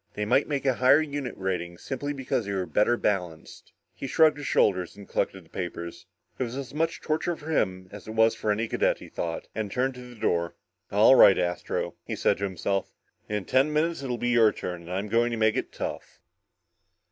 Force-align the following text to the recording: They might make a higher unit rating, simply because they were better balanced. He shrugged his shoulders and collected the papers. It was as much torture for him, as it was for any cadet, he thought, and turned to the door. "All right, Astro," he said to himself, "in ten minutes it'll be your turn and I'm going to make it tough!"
They 0.15 0.25
might 0.25 0.47
make 0.47 0.65
a 0.65 0.73
higher 0.73 0.99
unit 1.03 1.35
rating, 1.37 1.77
simply 1.77 2.11
because 2.11 2.47
they 2.47 2.53
were 2.53 2.65
better 2.65 2.97
balanced. 2.97 3.71
He 3.93 4.07
shrugged 4.07 4.37
his 4.39 4.47
shoulders 4.47 4.97
and 4.97 5.07
collected 5.07 5.45
the 5.45 5.49
papers. 5.49 6.07
It 6.39 6.43
was 6.43 6.57
as 6.57 6.73
much 6.73 7.01
torture 7.01 7.35
for 7.35 7.51
him, 7.51 7.87
as 7.91 8.07
it 8.07 8.15
was 8.15 8.33
for 8.33 8.51
any 8.51 8.67
cadet, 8.67 8.97
he 8.97 9.09
thought, 9.09 9.47
and 9.53 9.71
turned 9.71 9.93
to 9.93 10.09
the 10.09 10.19
door. 10.19 10.55
"All 10.91 11.13
right, 11.13 11.37
Astro," 11.37 11.93
he 12.03 12.15
said 12.15 12.39
to 12.39 12.45
himself, 12.45 12.91
"in 13.29 13.45
ten 13.45 13.71
minutes 13.71 14.01
it'll 14.01 14.17
be 14.17 14.29
your 14.29 14.51
turn 14.51 14.81
and 14.81 14.91
I'm 14.91 15.07
going 15.07 15.29
to 15.29 15.37
make 15.37 15.55
it 15.55 15.71
tough!" 15.71 16.19